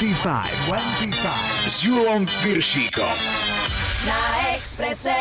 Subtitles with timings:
[0.00, 0.24] 25,
[0.64, 3.16] 25 s Julom Piršíkom.
[4.08, 5.12] Na Exprese.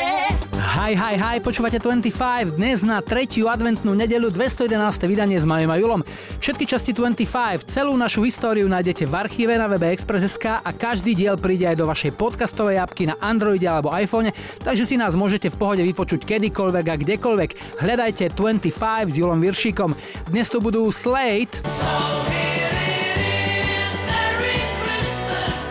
[0.55, 2.55] Hi, hi, hi, počúvate 25.
[2.55, 4.71] Dnes na tretiu adventnú nedelu 211.
[5.04, 6.00] vydanie s Majom a Julom.
[6.39, 11.36] Všetky časti 25, celú našu históriu nájdete v archíve na webe Express.sk a každý diel
[11.36, 14.32] príde aj do vašej podcastovej apky na Androide alebo iPhone,
[14.64, 17.84] takže si nás môžete v pohode vypočuť kedykoľvek a kdekoľvek.
[17.84, 19.91] Hľadajte 25 s Julom Viršíkom.
[20.32, 21.59] Dnes tu budú Slate,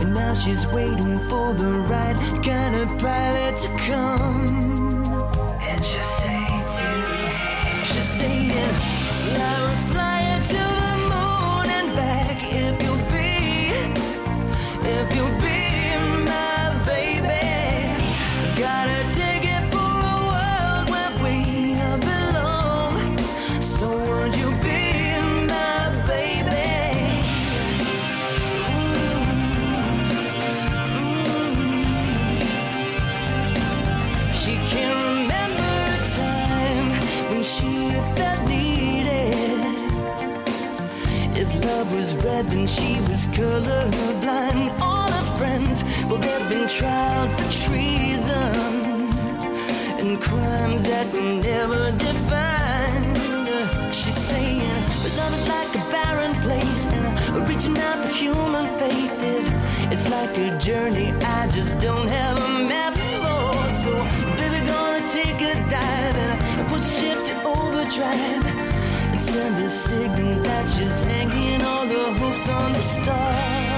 [0.00, 5.04] And now she's waiting for the right kind of pilot to come.
[5.62, 6.88] And she'll say to
[7.84, 8.48] She's saying,
[9.38, 13.30] Lara, fly to the moon and back if you'll be,
[14.88, 15.55] if you'll be
[42.26, 44.80] red, then she was colorblind.
[44.80, 48.52] All her friends, well, they've been tried for treason
[50.00, 53.16] and crimes that were never defined.
[53.94, 59.16] She's saying, but love is like a barren place, and reaching out for human faith
[59.34, 59.46] is
[59.92, 61.08] it's like a journey
[61.38, 63.54] I just don't have a map for.
[63.82, 63.92] So,
[64.38, 66.16] baby, gonna take a dive
[66.58, 68.65] and put shift to overdrive and
[69.18, 73.75] send a signal that she's hanging all the hopes on the stars.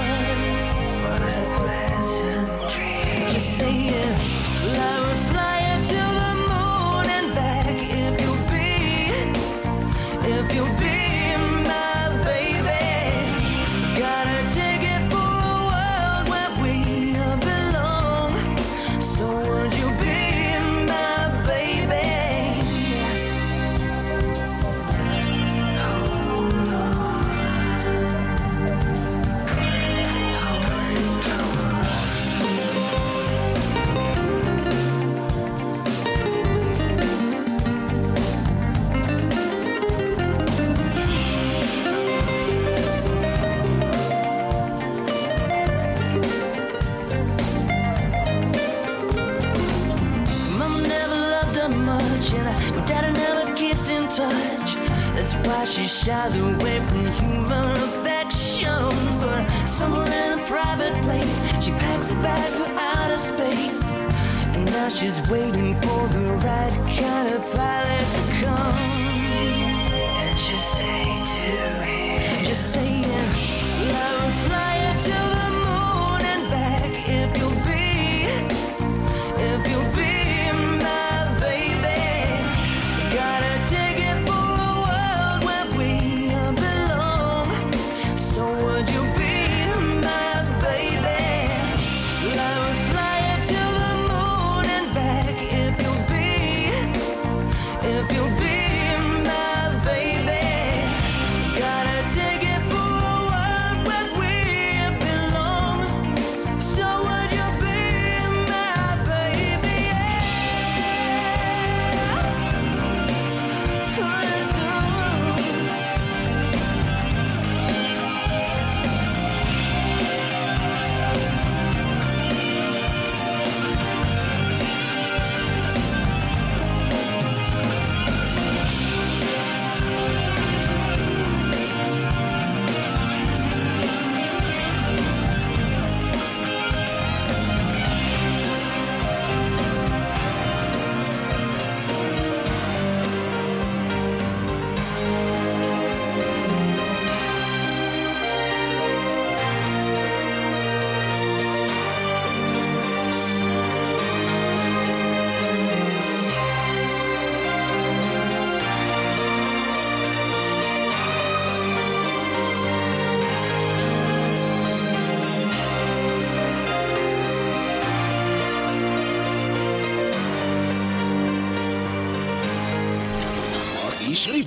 [174.19, 174.43] Išli.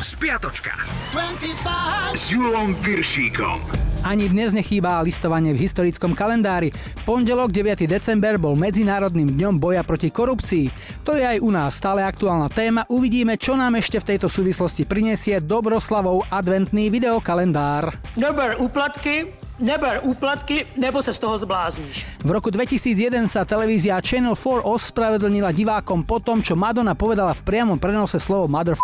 [0.00, 0.72] Spiatočka.
[1.12, 2.16] 25.
[2.16, 3.60] S Julom Viršíkom.
[4.00, 6.72] Ani dnes nechýba listovanie v historickom kalendári.
[7.04, 7.84] Pondelok 9.
[7.84, 10.72] december bol Medzinárodným dňom boja proti korupcii.
[11.04, 12.88] To je aj u nás stále aktuálna téma.
[12.88, 17.92] Uvidíme, čo nám ešte v tejto súvislosti prinesie Dobroslavov adventný videokalendár.
[18.16, 22.04] Neber úplatky, neber úplatky, nebo sa z toho zblázniš.
[22.20, 27.44] V roku 2001 sa televízia Channel 4 ospravedlnila divákom po tom, čo Madonna povedala v
[27.44, 28.76] priamom prenose slovo mother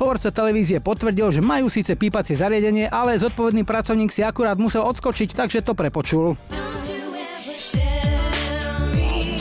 [0.00, 5.36] Hovorca televízie potvrdil, že majú síce pípacie zariadenie, ale zodpovedný pracovník si akurát musel odskočiť,
[5.36, 6.40] takže to prepočul.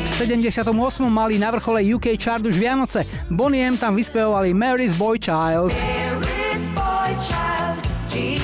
[0.04, 0.68] V 78.
[1.08, 3.08] mali na vrchole UK chart už Vianoce.
[3.32, 6.01] Bonnie M tam vyspevovali Mary's Boy Child.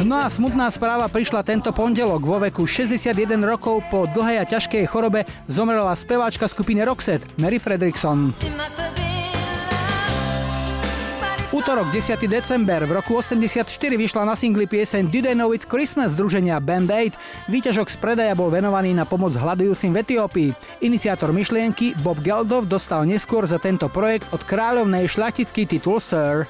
[0.06, 2.22] No a smutná správa prišla tento pondelok.
[2.22, 8.30] Vo veku 61 rokov po dlhej a ťažkej chorobe zomrela speváčka skupiny Roxette, Mary Fredrickson.
[11.50, 12.30] Útorok 10.
[12.30, 16.94] december v roku 84 vyšla na singli pieseň Did I Know It's Christmas združenia Band
[16.94, 17.18] Aid.
[17.50, 20.50] Výťažok z predaja bol venovaný na pomoc hľadujúcim v Etiópii.
[20.86, 26.46] Iniciátor myšlienky Bob Geldof dostal neskôr za tento projekt od kráľovnej šľachtický titul Sir.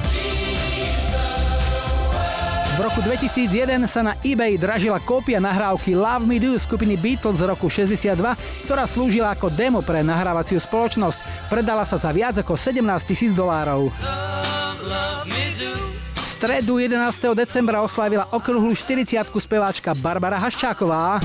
[2.77, 7.49] V roku 2001 sa na eBay dražila kópia nahrávky Love Me Do skupiny Beatles z
[7.49, 8.21] roku 62,
[8.69, 11.49] ktorá slúžila ako demo pre nahrávaciu spoločnosť.
[11.49, 13.89] Predala sa za viac ako 17 tisíc dolárov
[16.37, 17.33] stredu 11.
[17.33, 21.17] decembra oslávila okrúhlu 40 speváčka Barbara Haščáková.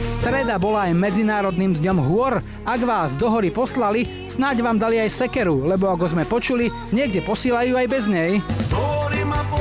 [0.00, 2.40] Streda bola aj Medzinárodným dňom hôr.
[2.64, 7.20] Ak vás do hory poslali, snáď vám dali aj sekeru, lebo ako sme počuli, niekde
[7.28, 8.40] posílajú aj bez nej.
[8.72, 8.85] Ma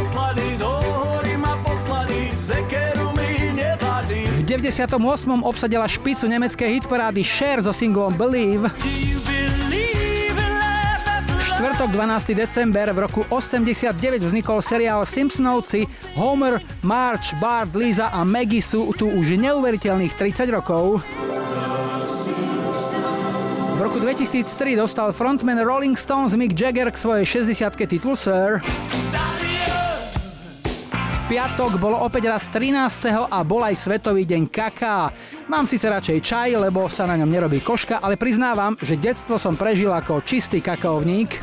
[0.06, 4.30] poslali, do hory ma poslali, sekeru mi nedali.
[4.30, 4.94] V 98.
[5.42, 8.70] obsadila špicu nemeckej hitparády Cher so singlom Believe
[11.56, 12.36] štvrtok 12.
[12.36, 15.88] december v roku 89 vznikol seriál Simpsonovci.
[16.20, 21.00] Homer, March, Bart, Lisa a Maggie sú tu už neuveriteľných 30 rokov.
[23.76, 28.60] V roku 2003 dostal frontman Rolling Stones Mick Jagger k svojej 60 titul Sir
[31.26, 33.34] piatok bolo opäť raz 13.
[33.34, 35.10] a bol aj Svetový deň kaká.
[35.50, 39.58] Mám síce radšej čaj, lebo sa na ňom nerobí koška, ale priznávam, že detstvo som
[39.58, 41.42] prežil ako čistý kakaovník.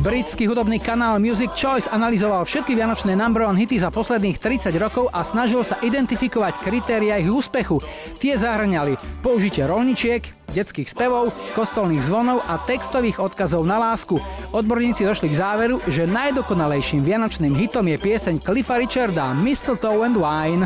[0.00, 5.12] Britský hudobný kanál Music Choice analyzoval všetky vianočné number one hity za posledných 30 rokov
[5.12, 7.84] a snažil sa identifikovať kritéria ich úspechu.
[8.16, 10.24] Tie zahrňali použitie rolničiek,
[10.56, 14.16] detských spevov, kostolných zvonov a textových odkazov na lásku.
[14.56, 20.64] Odborníci došli k záveru, že najdokonalejším vianočným hitom je pieseň Cliffa Richarda Mistletoe and Wine.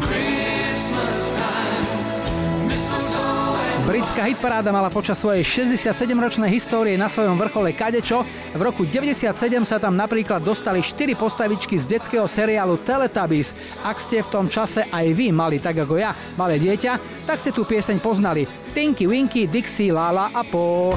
[3.85, 8.25] Britská hitparáda mala počas svojej 67-ročnej histórie na svojom vrchole kadečo.
[8.57, 9.37] V roku 97
[9.69, 13.53] sa tam napríklad dostali 4 postavičky z detského seriálu Teletubbies.
[13.85, 16.97] Ak ste v tom čase aj vy mali, tak ako ja, malé dieťa,
[17.29, 18.49] tak ste tú pieseň poznali.
[18.73, 20.97] Tinky Winky, Dixie, Lala a po.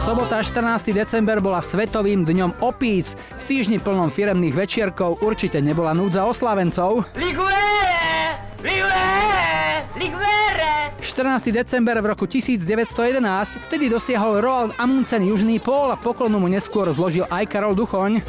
[0.00, 0.96] Sobota 14.
[0.96, 3.20] december bola svetovým dňom opíc.
[3.36, 7.04] V týždni plnom firemných večierkov určite nebola núdza oslavencov.
[7.20, 7.75] Ligue!
[11.00, 11.52] 14.
[11.52, 17.24] december v roku 1911 vtedy dosiahol Roald Amundsen Južný pól a poklonu mu neskôr zložil
[17.32, 18.20] aj Karol Duchoň.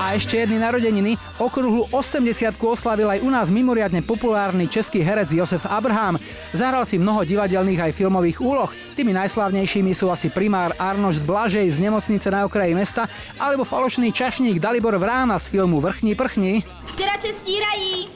[0.00, 5.68] A ešte jedny narodeniny, okruhlu 80 oslavil aj u nás mimoriadne populárny český herec Josef
[5.68, 6.16] Abraham.
[6.56, 8.70] Zahral si mnoho divadelných aj filmových úloh.
[8.96, 13.04] Tými najslávnejšími sú asi primár Arnošt Blažej z nemocnice na okraji mesta
[13.36, 16.64] alebo falošný čašník Dalibor Vrána z filmu Vrchní prchni.
[16.88, 18.08] Stěrače stírají,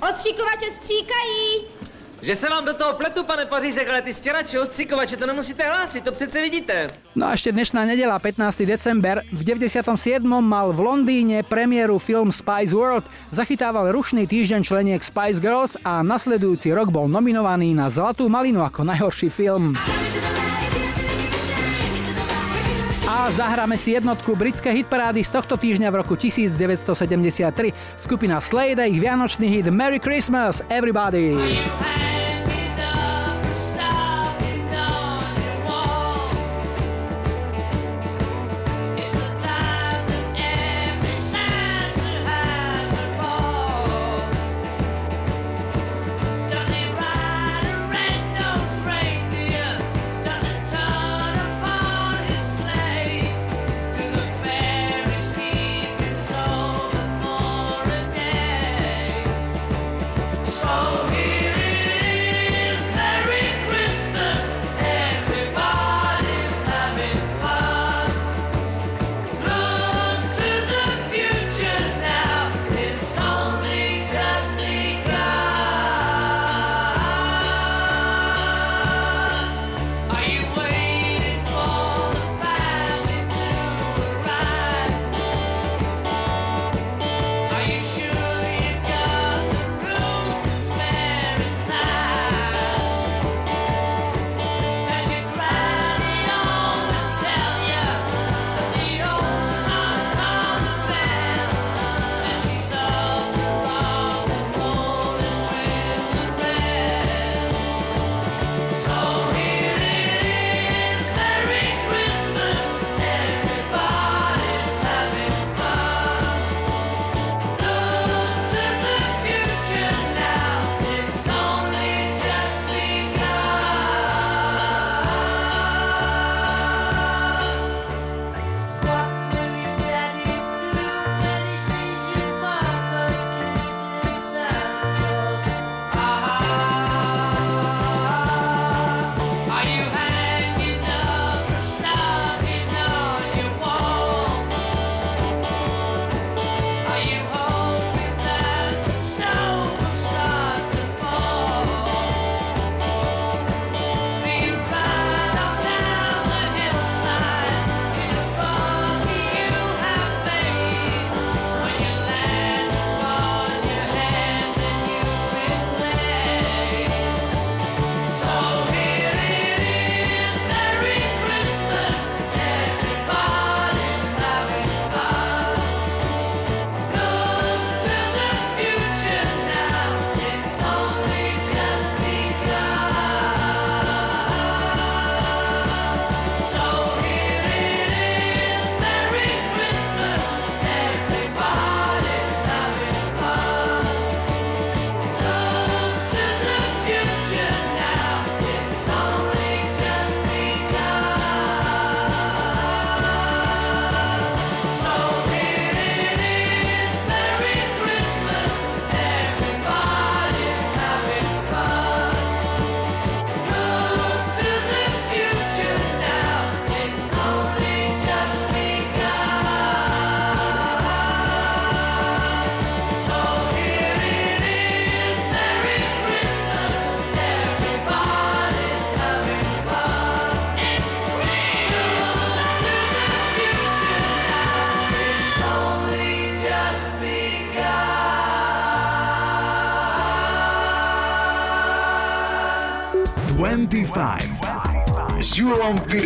[0.00, 1.81] ostříkovače stříkají.
[2.22, 6.04] Že se vám do toho pletu, pane Pařízek, ale ty stěrače, ostříkovače, to nemusíte hlásit,
[6.04, 6.86] to přece vidíte.
[7.18, 8.62] No a ešte dnešná nedela, 15.
[8.62, 9.26] december.
[9.34, 10.22] V 97.
[10.22, 13.02] mal v Londýne premiéru film Spice World.
[13.34, 18.86] Zachytával rušný týždeň členiek Spice Girls a nasledujúci rok bol nominovaný na Zlatú malinu ako
[18.86, 19.74] najhorší film.
[23.22, 27.70] A zahráme si jednotku britské hitparády z tohto týždňa v roku 1973.
[27.94, 31.38] Skupina Slade a ich vianočný hit Merry Christmas, Everybody!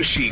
[0.06, 0.30] She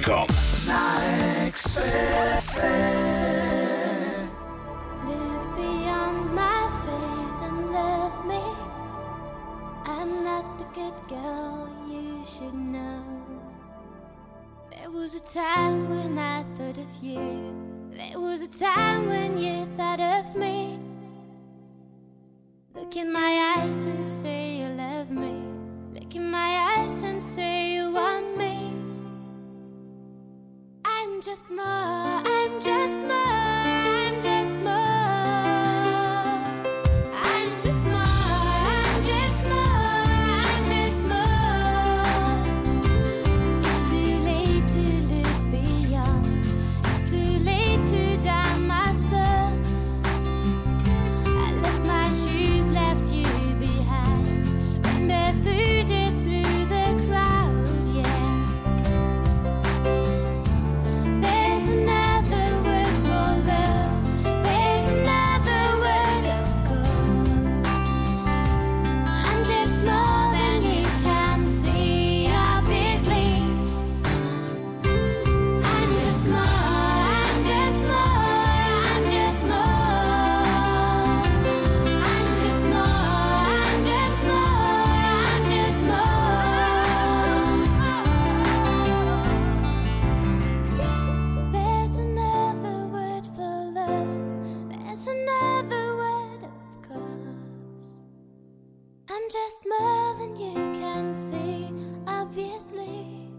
[99.15, 101.71] I'm just more than you can see,
[102.05, 103.31] obviously.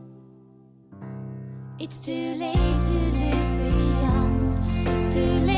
[1.79, 4.51] It's too late to look beyond.
[4.87, 5.54] It's too late.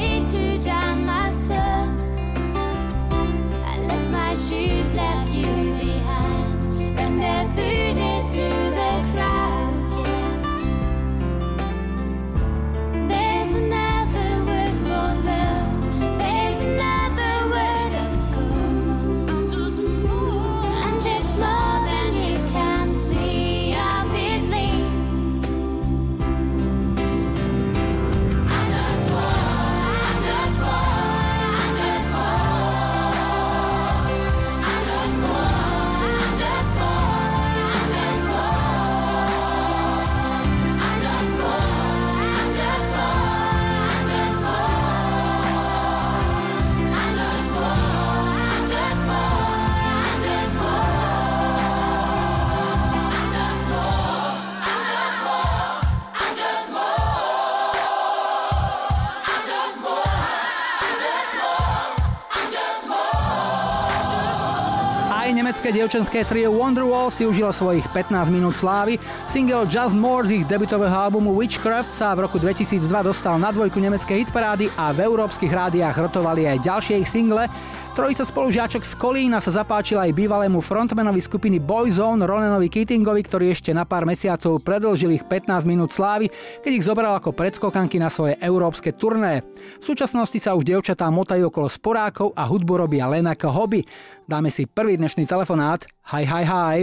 [65.67, 68.95] Aj nemecké dievčenské trio Wonderwall si užilo svojich 15 minút slávy.
[69.27, 73.75] Single Just More z ich debutového albumu Witchcraft sa v roku 2002 dostal na dvojku
[73.75, 77.51] nemeckej hitparády a v európskych rádiách rotovali aj ďalšie ich single.
[77.97, 83.73] Trojica spolužiačok z Kolína sa zapáčila aj bývalému frontmanovi skupiny Boyzone Ronanovi Keatingovi, ktorý ešte
[83.73, 86.29] na pár mesiacov predlžil ich 15 minút slávy,
[86.61, 89.41] keď ich zobral ako predskokanky na svoje európske turné.
[89.81, 93.81] V súčasnosti sa už dievčatá motajú okolo sporákov a hudbu robia len ako hobby.
[94.29, 95.89] Dáme si prvý dnešný telefonát.
[96.13, 96.79] Hi, hi, hi.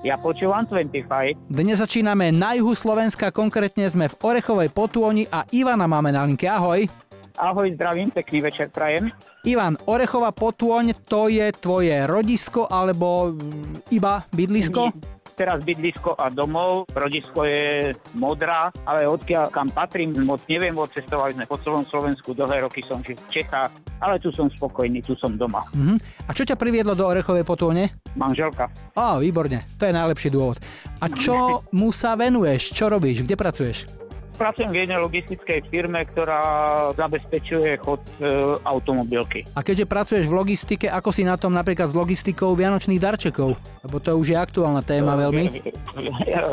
[0.00, 1.52] Ja počúvam 25.
[1.52, 6.48] Dnes začíname na juhu Slovenska, konkrétne sme v Orechovej Potôni a Ivana máme na linke.
[6.48, 7.05] Ahoj.
[7.36, 9.12] Ahoj, zdravím, pekný večer prajem.
[9.44, 13.36] Ivan, Orechová Potôň, to je tvoje rodisko alebo
[13.92, 14.96] iba bydlisko?
[15.36, 21.44] Teraz bydlisko a domov, rodisko je modrá, ale odkiaľ kam patrím, moc neviem, odcestovali sme
[21.44, 23.68] po celom Slovensku, dlhé roky som žil v Čechách,
[24.00, 25.60] ale tu som spokojný, tu som doma.
[25.76, 26.00] Mhm.
[26.24, 27.92] A čo ťa priviedlo do Orechovej Potône?
[28.16, 28.72] Manželka.
[28.96, 30.56] Á, výborne, to je najlepší dôvod.
[31.04, 32.72] A čo mu sa venuješ?
[32.72, 33.28] Čo robíš?
[33.28, 34.05] Kde pracuješ?
[34.36, 36.40] Pracujem v jednej logistickej firme, ktorá
[36.92, 38.28] zabezpečuje chod e,
[38.68, 39.48] automobilky.
[39.56, 43.56] A keďže pracuješ v logistike, ako si na tom napríklad s logistikou vianočných darčekov?
[43.80, 45.72] Lebo to už je aktuálna téma veľmi.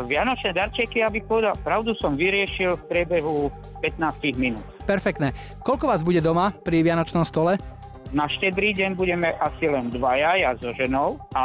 [0.07, 3.51] Vianočné darčeky, abych povedal, pravdu som vyriešil v priebehu
[3.83, 4.63] 15 minút.
[4.87, 5.35] Perfektné.
[5.67, 7.59] Koľko vás bude doma pri vianočnom stole?
[8.13, 11.43] Na štedrý deň budeme asi len dvaja, ja so ženou a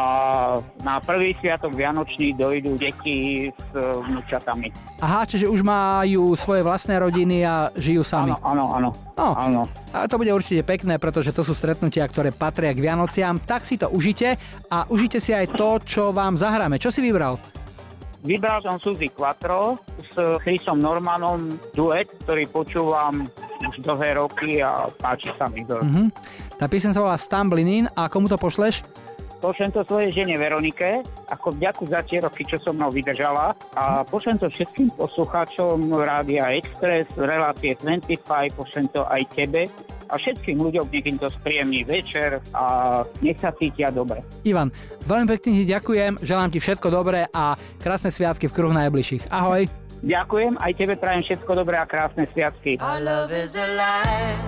[0.85, 4.69] na prvý sviatok Vianočný dojdú deti s e, vnúčatami.
[5.01, 8.37] Aha, čiže už majú svoje vlastné rodiny a žijú sami.
[8.45, 8.91] Áno, áno, áno.
[9.17, 9.63] No, áno.
[9.97, 13.41] ale to bude určite pekné, pretože to sú stretnutia, ktoré patria k Vianociam.
[13.41, 14.37] Tak si to užite
[14.69, 16.77] a užite si aj to, čo vám zahráme.
[16.77, 17.41] Čo si vybral?
[18.19, 23.31] Vybral som Suzy Quattro s Chrisom Normanom duet, ktorý počúvam
[23.63, 25.79] už dlhé roky a páči sa mi to.
[25.79, 26.11] Mhm.
[26.59, 28.83] Tá pieseň sa volá Stumbling In a komu to pošleš?
[29.39, 33.55] Pošlem to svojej žene Veronike, ako vďaku za tie roky, čo so mnou vydržala.
[33.79, 39.71] A pošlem to všetkým poslucháčom Rádia Express, relácie 25, pošlem to aj tebe
[40.11, 42.65] a všetkým ľuďom, nech im to spríjemný večer a
[43.23, 44.27] nech sa cítia dobre.
[44.43, 44.75] Ivan,
[45.07, 49.31] veľmi pekne ti ďakujem, želám ti všetko dobré a krásne sviatky v kruhu najbližších.
[49.31, 49.71] Ahoj.
[50.03, 52.83] Ďakujem, aj tebe prajem všetko dobré a krásne sviatky.
[52.83, 54.43] Our love is alive,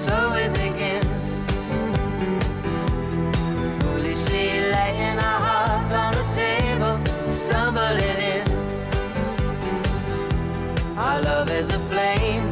[0.00, 1.04] so we begin.
[3.80, 6.96] Foolishly laying our hearts on the table,
[7.30, 8.46] stumbling in.
[10.96, 12.49] Our love is a flame,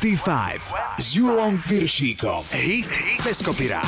[0.00, 0.62] 25
[0.98, 2.46] s Julom Piršíkom.
[2.54, 2.86] Hit
[3.18, 3.82] cez kopirát.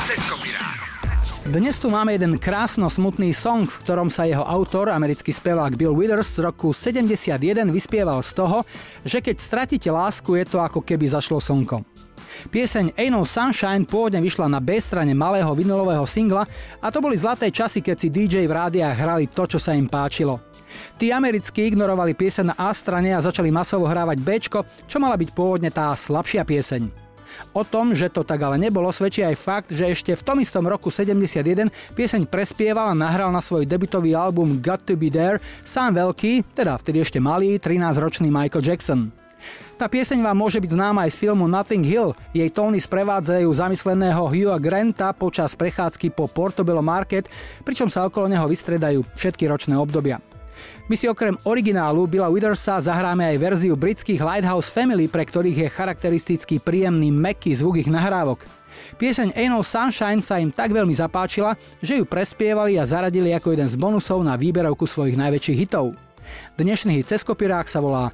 [1.47, 5.95] Dnes tu máme jeden krásno smutný song, v ktorom sa jeho autor, americký spevák Bill
[5.95, 7.39] Withers z roku 71
[7.71, 8.67] vyspieval z toho,
[9.07, 11.79] že keď stratíte lásku, je to ako keby zašlo slnko.
[12.49, 16.47] Pieseň Ain't No Sunshine pôvodne vyšla na B strane malého vinylového singla
[16.79, 19.85] a to boli zlaté časy, keď si DJ v rádiách hrali to, čo sa im
[19.85, 20.39] páčilo.
[20.95, 24.29] Tí americkí ignorovali pieseň na A strane a začali masovo hrávať B,
[24.87, 27.11] čo mala byť pôvodne tá slabšia pieseň.
[27.51, 30.63] O tom, že to tak ale nebolo, svedčí aj fakt, že ešte v tom istom
[30.67, 35.95] roku 71 pieseň prespieval a nahral na svoj debutový album Got to be There sám
[35.99, 39.11] veľký, teda vtedy ešte malý, 13-ročný Michael Jackson.
[39.81, 42.13] Tá pieseň vám môže byť známa aj z filmu Nothing Hill.
[42.37, 47.25] Jej tóny sprevádzajú zamysleného Hugha Granta počas prechádzky po Portobello Market,
[47.65, 50.21] pričom sa okolo neho vystredajú všetky ročné obdobia.
[50.85, 55.73] My si okrem originálu Billa Withersa zahráme aj verziu britských Lighthouse Family, pre ktorých je
[55.73, 58.45] charakteristický príjemný meký zvuk ich nahrávok.
[59.01, 63.57] Pieseň Ain't No Sunshine sa im tak veľmi zapáčila, že ju prespievali a zaradili ako
[63.57, 65.97] jeden z bonusov na výberovku svojich najväčších hitov.
[66.53, 68.13] Dnešný hit cez sa volá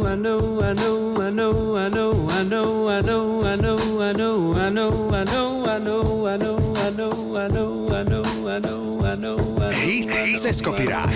[0.11, 4.11] I know, I know, I know, I know, I know, I know, I know, I
[4.11, 8.49] know, I know, I know, I know, I know, I know, I know, I know,
[8.49, 11.09] I know, I know, Hit cez kopirát.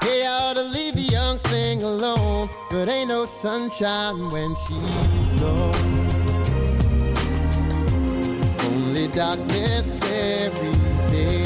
[0.00, 5.34] Hey, I ought to leave the young thing alone, but ain't no sunshine when she's
[5.34, 5.74] gone.
[8.64, 10.72] Only darkness every
[11.10, 11.44] day.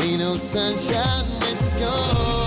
[0.00, 2.41] Ain't no sunshine when she's gone.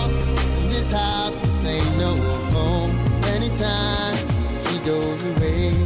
[0.85, 2.15] This house just ain't no
[2.51, 2.91] home.
[3.23, 4.17] Anytime
[4.61, 5.84] she goes away.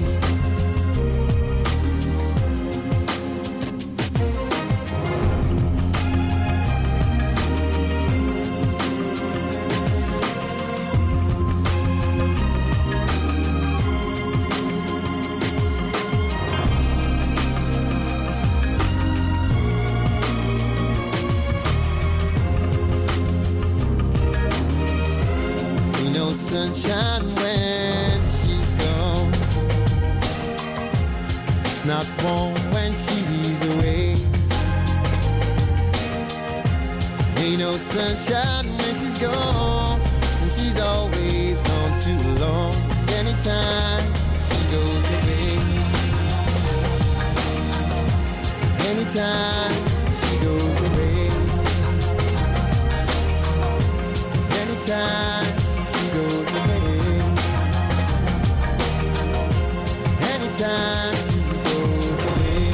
[37.80, 40.02] Sunshine when she's gone.
[40.42, 42.76] And she's always gone too long.
[43.08, 44.04] Anytime
[44.50, 45.58] she goes away.
[48.89, 49.74] Anytime
[50.20, 51.32] she goes away.
[54.60, 55.48] Anytime
[55.92, 56.89] she goes away.
[60.34, 62.74] Anytime she goes away.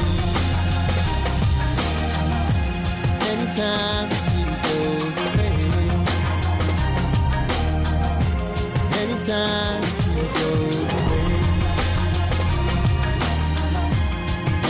[3.30, 3.95] Anytime
[9.26, 11.34] Anytime she goes away.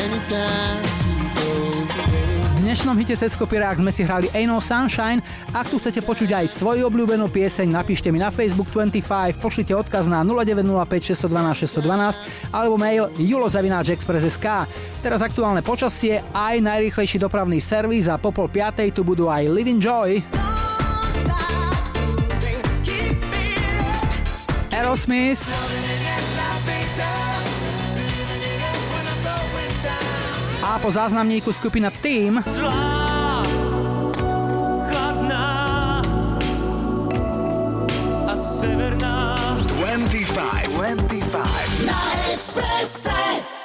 [0.00, 0.80] Anytime.
[2.56, 5.20] V dnešnom hite cez kopirák sme si hrali Ain't No Sunshine.
[5.52, 10.08] Ak tu chcete počuť aj svoju obľúbenú pieseň, napíšte mi na Facebook 25, pošlite odkaz
[10.08, 12.16] na 0905 612 612
[12.56, 14.46] alebo mail julozavináčexpress.sk.
[15.04, 19.84] Teraz aktuálne počasie, aj najrýchlejší dopravný servis a po pol piatej tu budú aj Living
[19.84, 20.45] Joy.
[24.86, 25.50] Aerosmith.
[30.62, 32.44] A po záznamníku skupina Team.
[34.86, 36.02] chladná
[38.26, 39.36] a severná.
[39.58, 41.86] 25, 25.
[41.86, 43.55] Na Expresse.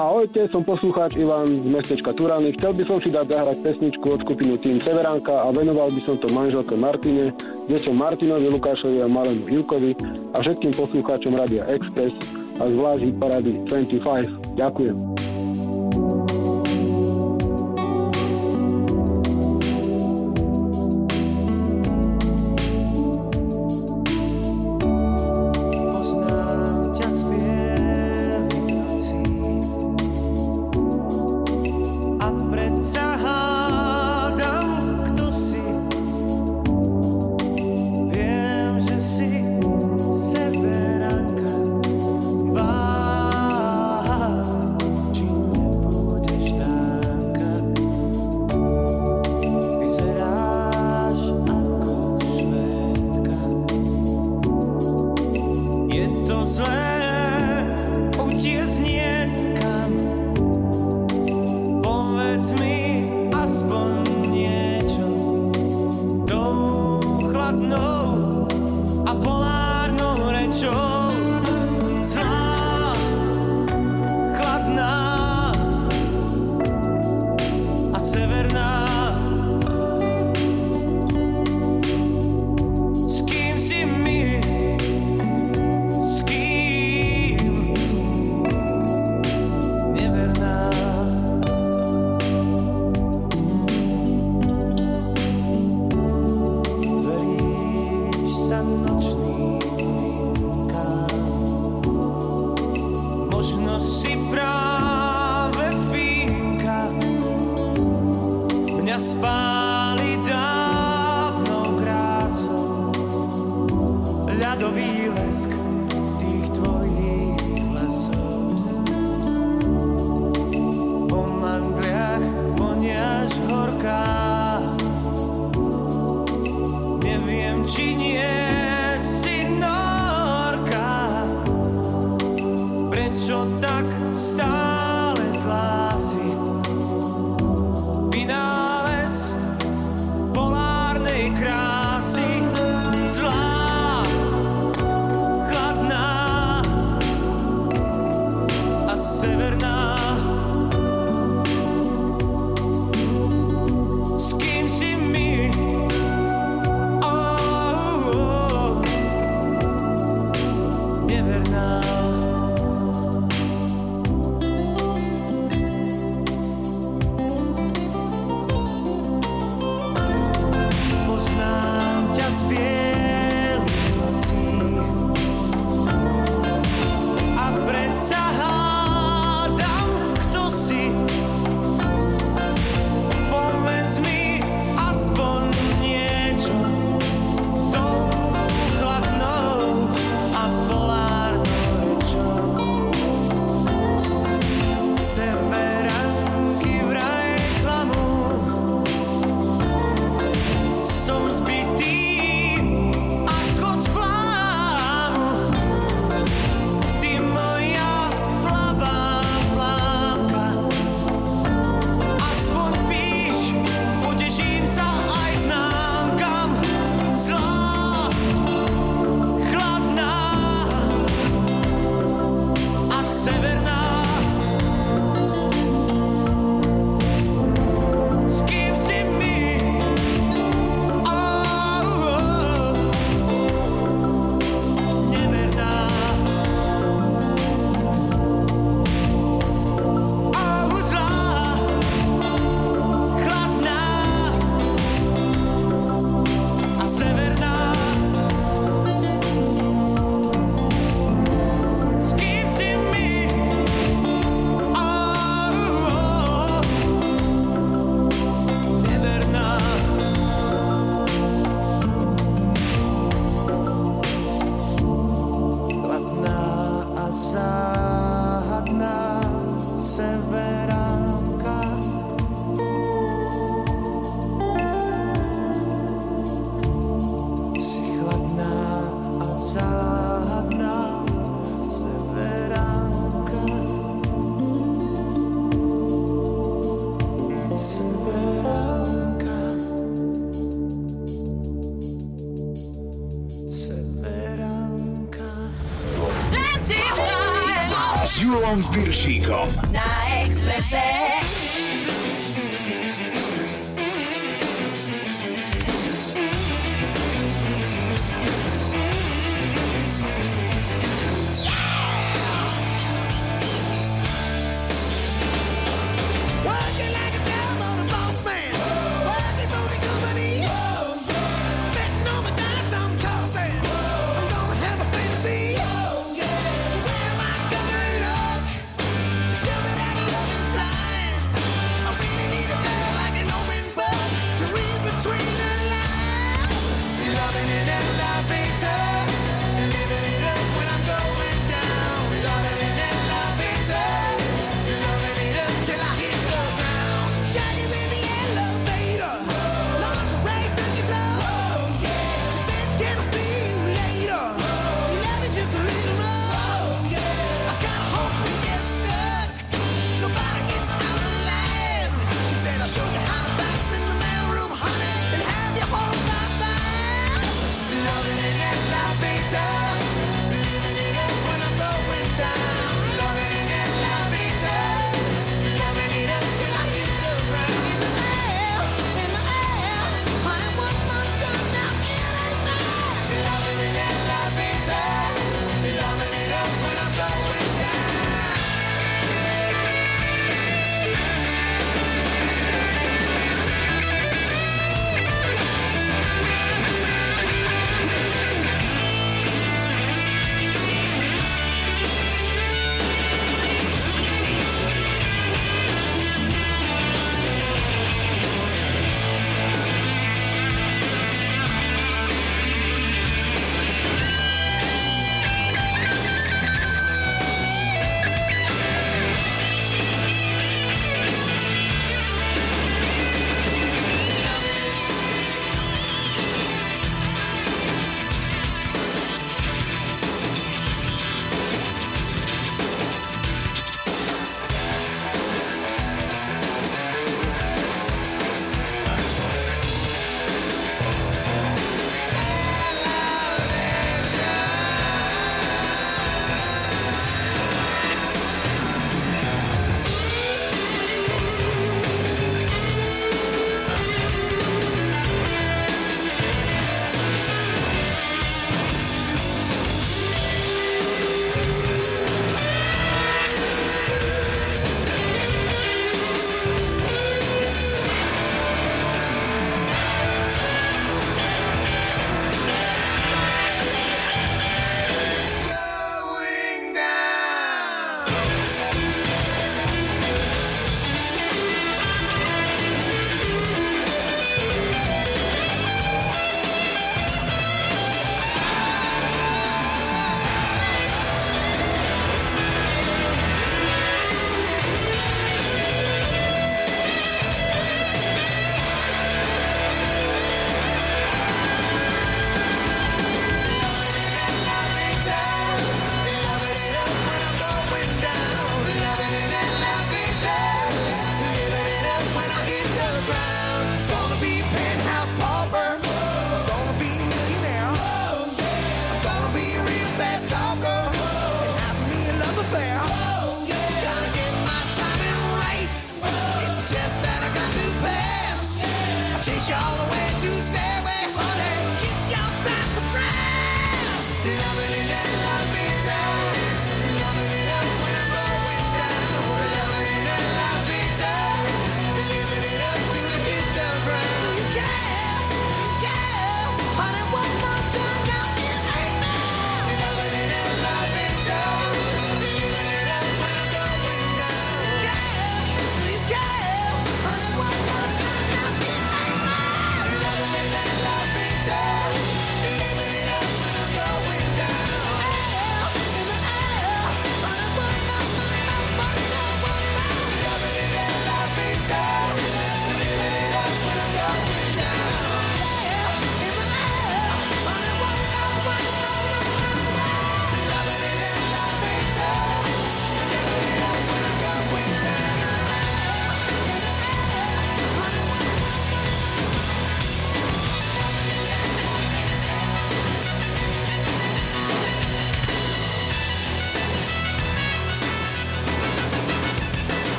[0.00, 2.56] Ahojte, som poslucháč Ivan z mestečka Turany.
[2.56, 6.16] Chcel by som si dať zahrať pesničku od skupiny Tým Severánka a venoval by som
[6.16, 7.36] to manželke Martine,
[7.68, 9.92] deťom Martinovi, Lukášovi a malému Ivkovi
[10.32, 12.16] a všetkým poslucháčom Radia Express
[12.56, 14.56] a zvlášť hit parady 25.
[14.56, 15.29] Ďakujem.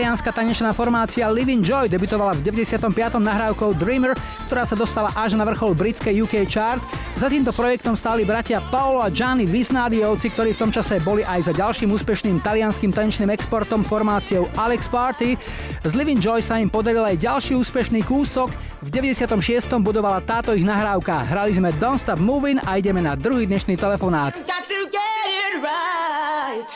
[0.00, 3.20] Talianská tanečná formácia Living Joy debutovala v 95.
[3.20, 4.16] nahrávkou Dreamer,
[4.48, 6.80] ktorá sa dostala až na vrchol britskej UK chart.
[7.20, 11.44] Za týmto projektom stáli bratia Paolo a Gianni Visnadiovci, ktorí v tom čase boli aj
[11.44, 15.36] za ďalším úspešným talianským tanečným exportom formáciou Alex Party.
[15.84, 18.48] Z Living Joy sa im podaril aj ďalší úspešný kúsok.
[18.80, 19.36] V 96.
[19.84, 21.28] budovala táto ich nahrávka.
[21.28, 24.32] Hrali sme Don't Stop Moving a ideme na druhý dnešný telefonát.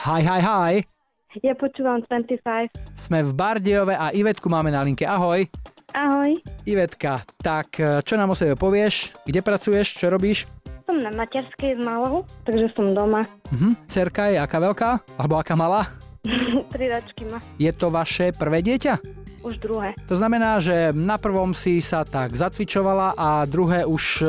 [0.04, 0.93] Hi, hi, hi.
[1.42, 2.70] Ja počúvam 25.
[2.94, 5.02] Sme v Bardiove a Ivetku máme na linke.
[5.02, 5.50] Ahoj.
[5.90, 6.38] Ahoj.
[6.62, 9.10] Ivetka, tak e, čo nám o sebe povieš?
[9.26, 9.98] Kde pracuješ?
[9.98, 10.46] Čo robíš?
[10.86, 13.26] Som na materskej s malou, takže som doma.
[13.50, 13.90] Mhm.
[13.90, 14.90] Cerka je aká veľká?
[15.18, 15.90] Alebo aká malá?
[16.74, 17.42] Tri ročky má.
[17.58, 19.02] Je to vaše prvé dieťa?
[19.42, 19.98] Už druhé.
[20.06, 24.26] To znamená, že na prvom si sa tak zacvičovala a druhé už e,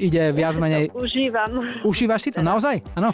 [0.00, 0.88] ide viac menej...
[0.96, 1.60] Užívam.
[1.84, 2.80] Užívaš si to naozaj?
[2.96, 3.12] Áno.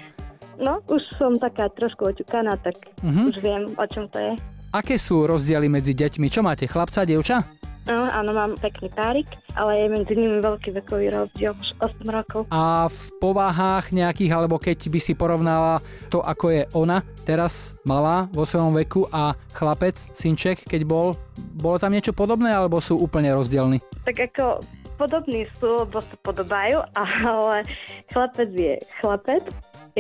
[0.59, 3.22] No, už som taká trošku oťukaná, tak Mhm.
[3.30, 4.32] už viem, o čom to je.
[4.68, 6.28] Aké sú rozdiely medzi deťmi?
[6.28, 7.46] Čo máte, chlapca, dievča?
[7.88, 9.24] No, áno, mám pekný párik,
[9.56, 12.44] ale je medzi nimi veľký vekový rozdiel, už 8 rokov.
[12.52, 15.80] A v povahách nejakých, alebo keď by si porovnala
[16.12, 21.16] to, ako je ona teraz malá vo svojom veku a chlapec, synček, keď bol,
[21.56, 23.80] bolo tam niečo podobné, alebo sú úplne rozdielni?
[24.04, 24.61] Tak ako
[25.00, 26.84] podobní sú, lebo sa podobajú,
[27.24, 27.64] ale
[28.12, 29.48] chlapec je chlapec,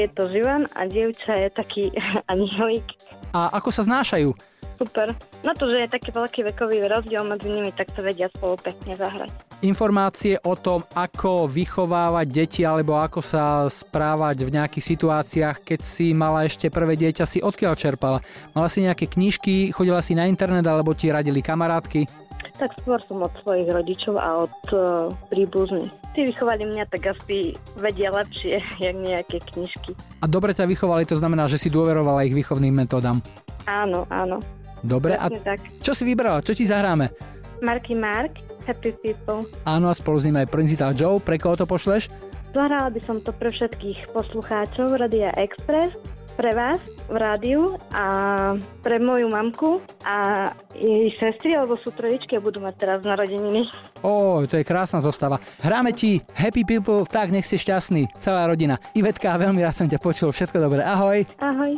[0.04, 1.84] je to živan a dievča je taký
[2.32, 2.86] anielik.
[3.34, 4.30] A ako sa znášajú?
[4.78, 5.10] super.
[5.42, 8.94] Na to, že je taký veľký vekový rozdiel medzi nimi, tak sa vedia spolu pekne
[8.94, 9.30] zahrať.
[9.66, 16.14] Informácie o tom, ako vychovávať deti alebo ako sa správať v nejakých situáciách, keď si
[16.14, 18.22] mala ešte prvé dieťa, si odkiaľ čerpala?
[18.54, 22.27] Mala si nejaké knižky, chodila si na internet alebo ti radili kamarátky?
[22.58, 25.94] Tak skôr som od svojich rodičov a od uh, príbuzných.
[26.18, 29.94] Tí vychovali mňa, tak asi vedia lepšie, jak nejaké knižky.
[30.18, 33.22] A dobre ťa vychovali, to znamená, že si dôverovala ich výchovným metódam.
[33.70, 34.42] Áno, áno.
[34.82, 35.58] Dobre, a Presne tak.
[35.82, 36.42] čo si vybrala?
[36.42, 37.10] Čo ti zahráme?
[37.62, 39.46] Marky Mark, Happy People.
[39.66, 41.18] Áno, a spolu s ním aj Principal Joe.
[41.18, 42.06] Pre koho to pošleš?
[42.54, 45.94] Zahrala by som to pre všetkých poslucháčov Radia Express,
[46.38, 46.78] pre vás
[47.08, 48.04] v rádiu a
[48.84, 53.64] pre moju mamku a jej sestry, lebo sú trojičky a budú mať teraz narodeniny.
[54.04, 55.40] Ó, to je krásna zostava.
[55.64, 58.78] Hráme ti Happy People, tak nech si šťastný, celá rodina.
[58.92, 61.24] Ivetka, veľmi rád som ťa počul, všetko dobré, ahoj.
[61.40, 61.72] Ahoj.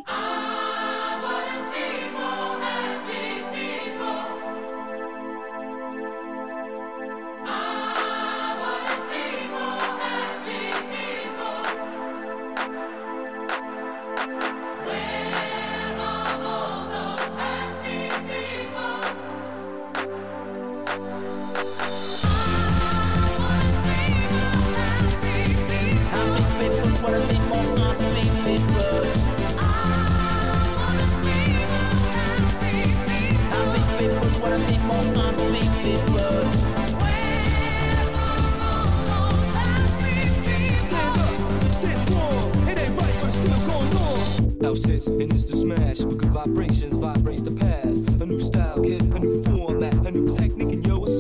[44.71, 48.09] Hits and it's the smash because vibrations vibrates the past.
[48.23, 51.20] A new style, kid, a new format, a new technique, and yo, it's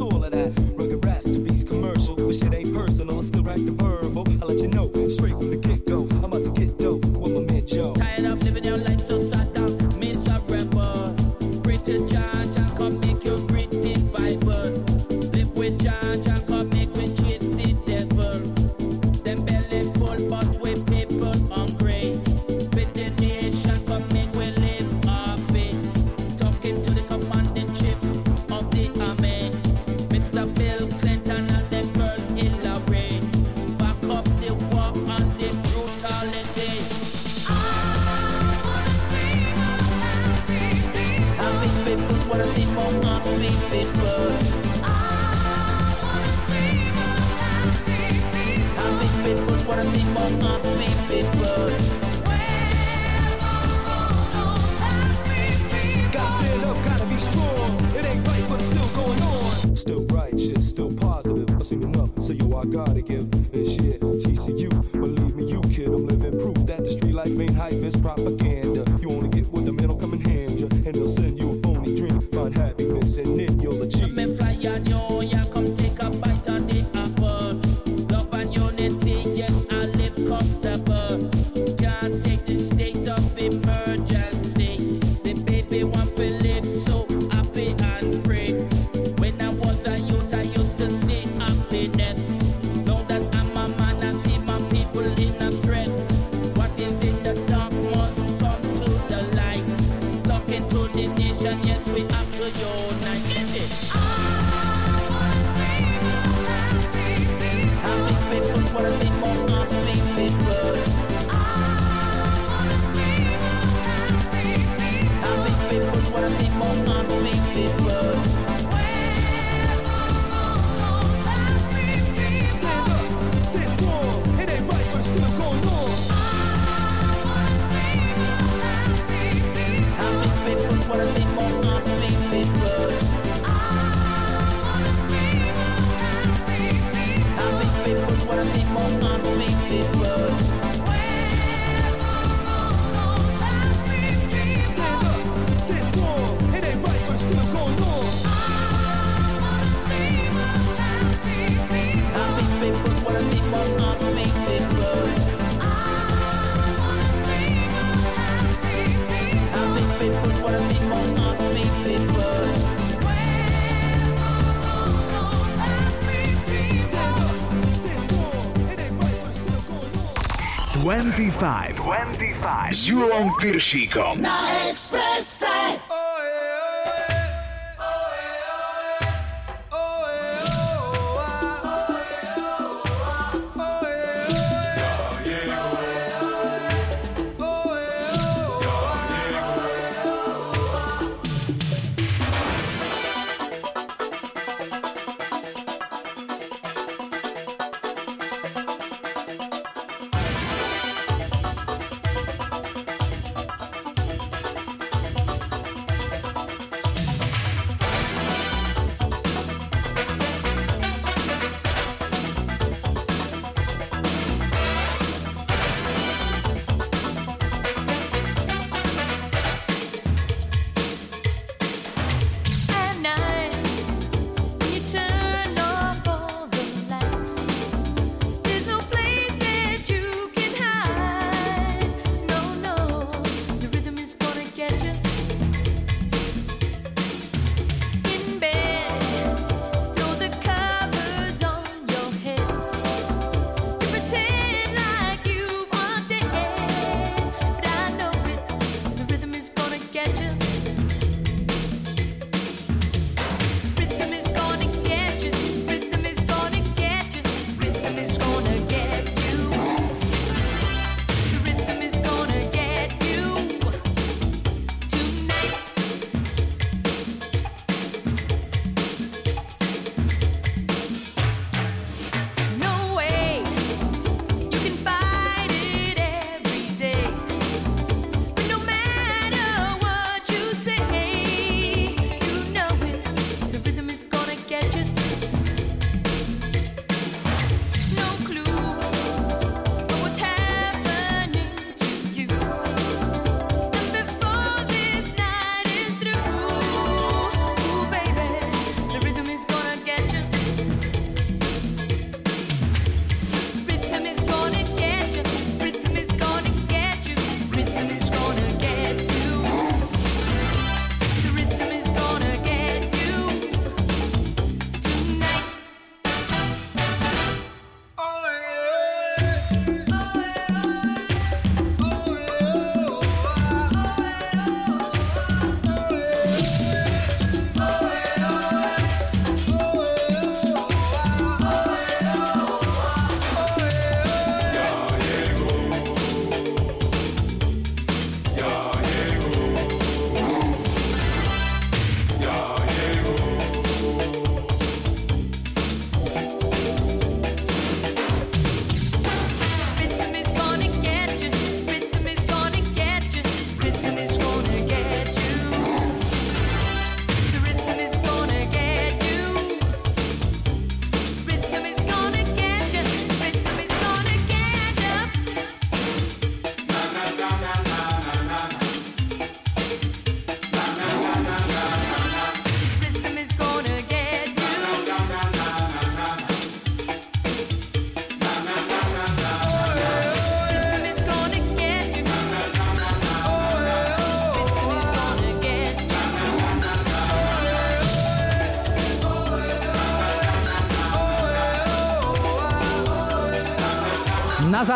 [170.80, 171.76] 25.
[171.76, 172.72] 25.
[172.72, 174.24] S Júlom Piršíkom.
[174.24, 175.76] Na Expresse.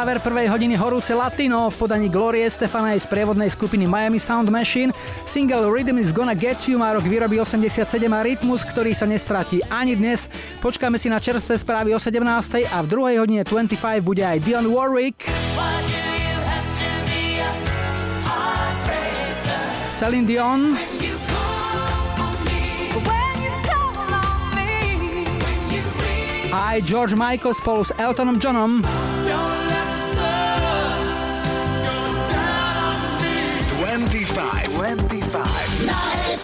[0.04, 4.92] Záver prvej hodiny horúce Latino v podaní Glorie Stefana z prievodnej skupiny Miami Sound Machine.
[5.24, 9.64] Single Rhythm is Gonna Get You má rok výroby 87 a rytmus, ktorý sa nestratí
[9.72, 10.28] ani dnes.
[10.60, 12.20] Počkáme si na čerstvé správy o 17.
[12.68, 15.24] a v druhej hodine 25 bude aj Dion Warwick.
[19.88, 20.76] Celine Dion.
[26.52, 28.84] Aj George Michael spolu s Eltonom Johnom.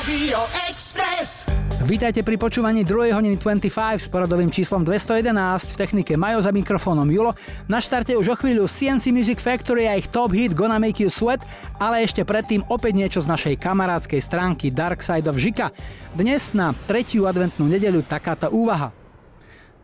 [0.00, 0.40] Rádio
[0.72, 1.44] Express.
[1.84, 3.12] Vítajte pri počúvaní 2.
[3.12, 7.36] hodiny 25 s poradovým číslom 211 v technike Majo za mikrofónom Julo.
[7.68, 11.12] Na štarte už o chvíľu CNC Music Factory a ich top hit Gonna Make You
[11.12, 11.44] Sweat,
[11.76, 15.68] ale ešte predtým opäť niečo z našej kamarádskej stránky Dark Side of Žika.
[16.16, 18.96] Dnes na tretiu adventnú nedeľu takáto úvaha.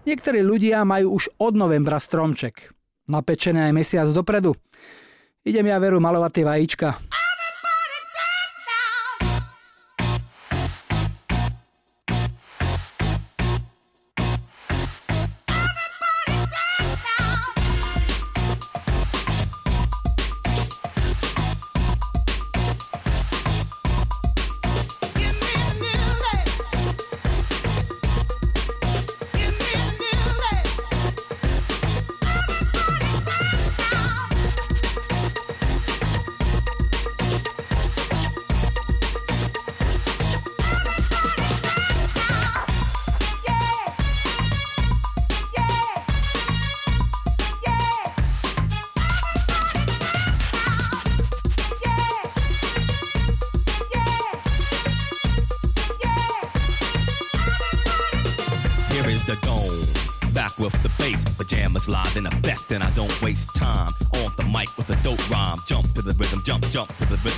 [0.09, 2.73] Niektorí ľudia majú už od novembra stromček.
[3.05, 4.57] Napečené aj mesiac dopredu.
[5.45, 6.89] Idem ja veru malovať tie vajíčka.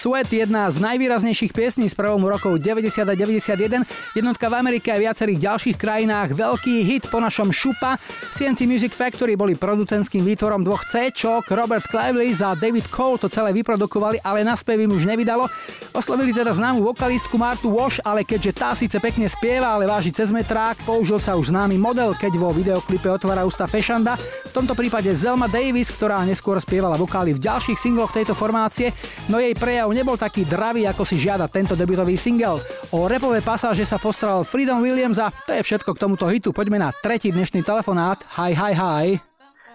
[0.00, 3.84] Sweat, jedna z najvýraznejších piesní z prvom rokov 90 a 91.
[4.10, 6.34] Jednotka v Amerike a viacerých ďalších krajinách.
[6.34, 7.94] Veľký hit po našom šupa.
[8.34, 11.12] CNC Music Factory boli producentským výtvorom dvoch c
[11.50, 15.46] Robert Clively a David Cole to celé vyprodukovali, ale na spev im už nevydalo.
[15.94, 20.34] Oslovili teda známu vokalistku Martu Wash, ale keďže tá síce pekne spieva, ale váži cez
[20.34, 24.18] metrák, použil sa už známy model, keď vo videoklipe otvára ústa Fešanda.
[24.50, 28.90] V tomto prípade Zelma Davis, ktorá neskôr spievala vokály v ďalších singloch tejto formácie
[29.30, 32.58] no jej prejav nebol taký dravý, ako si žiada tento debutový single.
[32.90, 36.56] O repové pasáže sa postral Freedom Williams a to je všetko k tomuto hitu.
[36.56, 38.24] Poďme na tretí dnešný telefonát.
[38.40, 39.06] Hi, hi, hi.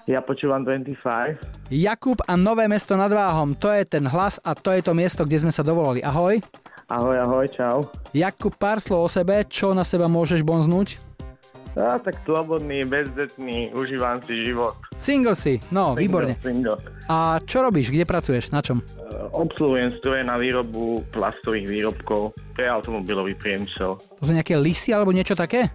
[0.09, 1.69] Ja počúvam 25.
[1.69, 5.25] Jakub a Nové mesto nad Váhom, to je ten hlas a to je to miesto,
[5.25, 6.01] kde sme sa dovolali.
[6.01, 6.41] Ahoj.
[6.89, 7.89] Ahoj, ahoj, čau.
[8.13, 11.14] Jakub, pár slov o sebe, čo na seba môžeš bonznúť?
[11.75, 14.79] A tak slobodný, bezdetný, užívam si život.
[14.95, 16.33] Single si, no, Single, výborne.
[16.39, 16.79] Single.
[17.11, 18.79] A čo robíš, kde pracuješ, na čom?
[19.35, 23.99] Obsluhujem stroje na výrobu plastových výrobkov pre automobilový priemysel.
[23.99, 25.67] To sú nejaké lisy alebo niečo také?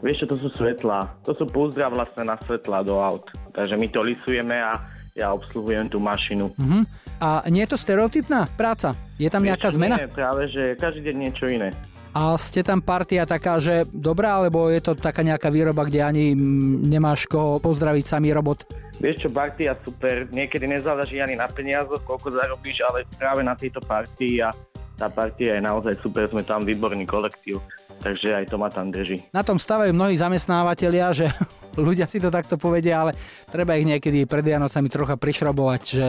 [0.00, 1.12] Vieš čo, to sú svetlá.
[1.28, 3.28] To sú púzdra vlastne na svetlá do aut.
[3.52, 4.80] Takže my to lisujeme a
[5.18, 6.54] ja obsluhujem tú mašinu.
[6.54, 6.86] Uh-huh.
[7.18, 8.94] A nie je to stereotypná práca?
[9.18, 9.96] Je tam nejaká Vieš, zmena?
[9.98, 11.74] Nie, práve, že každý deň niečo iné.
[12.18, 16.24] A ste tam partia taká, že dobrá, alebo je to taká nejaká výroba, kde ani
[16.34, 18.66] mm, nemáš koho pozdraviť samý robot?
[18.98, 20.26] Vieš čo, partia super.
[20.26, 24.50] Niekedy nezáleží ani na peniazoch, koľko zarobíš, ale práve na tejto partii a
[24.98, 27.62] tá partia je naozaj super, sme tam výborný kolektív,
[28.02, 29.30] takže aj to ma tam drží.
[29.30, 31.30] Na tom stavajú mnohí zamestnávateľia, že
[31.78, 33.14] ľudia si to takto povedia, ale
[33.46, 36.06] treba ich niekedy pred Vianocami trocha prišrobovať, že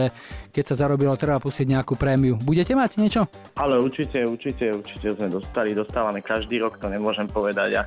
[0.50, 2.34] keď sa zarobilo, treba pustiť nejakú prémiu.
[2.42, 3.30] Budete mať niečo?
[3.54, 7.82] Ale určite, určite, určite sme dostali, dostávame každý rok, to nemôžem povedať a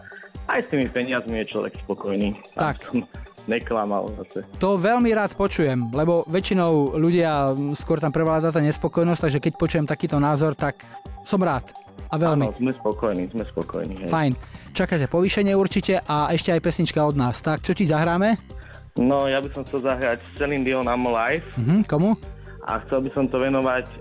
[0.47, 2.39] aj s tými peniazmi je človek spokojný.
[2.55, 2.95] Tak.
[3.43, 4.47] Neklamal zase.
[4.57, 9.85] To veľmi rád počujem, lebo väčšinou ľudia skôr tam prevláda tá nespokojnosť, takže keď počujem
[9.85, 10.79] takýto názor, tak
[11.21, 11.67] som rád.
[12.07, 12.45] A veľmi.
[12.45, 13.95] Áno, sme spokojní, sme spokojní.
[13.99, 14.09] Hej.
[14.09, 14.31] Fajn.
[14.71, 17.37] Čakáte povýšenie určite a ešte aj pesnička od nás.
[17.37, 18.37] Tak, čo ti zahráme?
[18.93, 22.13] No, ja by som chcel zahrať Celine Dion I'm Alive Mhm, komu?
[22.63, 23.97] a chcel by som to venovať e,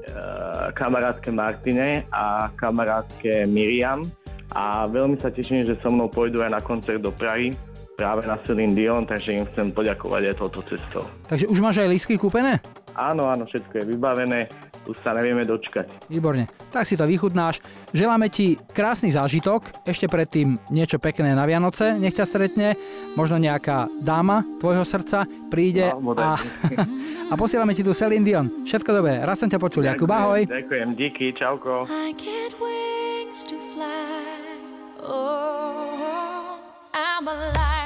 [0.71, 4.07] kamarátke Martine a kamarátke Miriam
[4.51, 7.57] a veľmi sa teším, že so mnou pôjdu aj na koncert do Prahy
[7.97, 11.05] práve na Celine Dion, takže im chcem poďakovať aj touto cestou.
[11.29, 12.59] Takže už máš aj lístky kúpené?
[12.93, 14.41] Áno, áno, všetko je vybavené,
[14.85, 15.89] už sa nevieme dočkať.
[16.13, 16.45] Výborne.
[16.75, 17.63] Tak si to vychutnáš.
[17.97, 22.77] Želáme ti krásny zážitok, ešte predtým niečo pekné na Vianoce, nech ťa stretne,
[23.17, 26.37] možno nejaká dáma tvojho srdca príde No, a,
[27.33, 28.47] a posielame ti tu Celine Dion.
[28.69, 30.45] Všetko dobré, raz som ťa počul, Jakub, ahoj.
[30.49, 31.89] Ďakujem, díky, čauko.
[31.89, 33.89] I get wings to fly.
[35.01, 36.61] Oh,
[36.93, 37.82] I'm alive.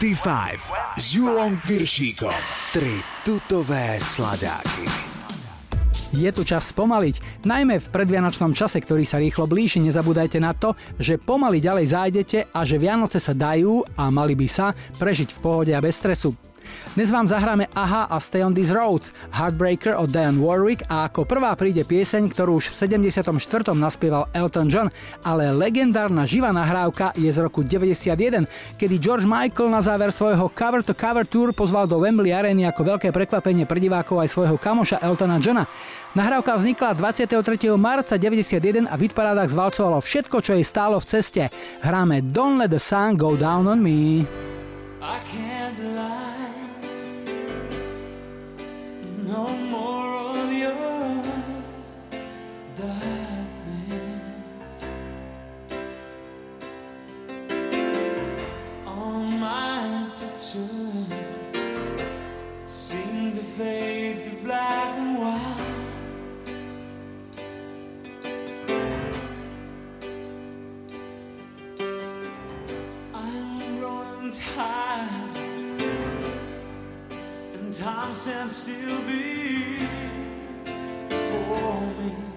[0.00, 2.32] 25 s Julom Piršíkom.
[2.72, 4.88] Tri tutové sladáky.
[6.16, 7.44] Je tu čas spomaliť.
[7.44, 12.38] Najmä v predvianočnom čase, ktorý sa rýchlo blíži, nezabúdajte na to, že pomaly ďalej zájdete
[12.48, 16.32] a že Vianoce sa dajú a mali by sa prežiť v pohode a bez stresu.
[16.90, 21.22] Dnes vám zahráme Aha a Stay on These Roads, Heartbreaker od Diane Warwick a ako
[21.22, 23.30] prvá príde pieseň, ktorú už v 74.
[23.78, 24.90] naspieval Elton John,
[25.22, 28.42] ale legendárna živá nahrávka je z roku 91,
[28.74, 32.82] kedy George Michael na záver svojho Cover to Cover Tour pozval do Wembley Areny ako
[32.82, 35.70] veľké prekvapenie pre divákov aj svojho kamoša Eltona Johna.
[36.18, 37.70] Nahrávka vznikla 23.
[37.78, 41.54] marca 91 a v hitparádach zvalcovalo všetko, čo jej stálo v ceste.
[41.86, 44.26] Hráme Don't Let the Sun Go Down on Me.
[44.98, 46.39] I can't lie.
[49.30, 51.22] No more of your
[52.76, 53.96] darkness.
[58.84, 61.06] All my pictures
[62.66, 65.60] seem to fade to black and white.
[73.14, 73.80] I'm
[77.80, 78.98] time stands still
[81.08, 82.29] before me.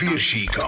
[0.00, 0.66] Julom Viršíkom.